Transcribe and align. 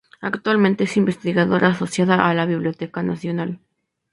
Actualmente 0.19 0.85
es 0.85 0.97
investigadora 0.97 1.67
asociada 1.67 2.27
a 2.27 2.33
la 2.33 2.47
Biblioteca 2.47 3.03
Nacional. 3.03 3.59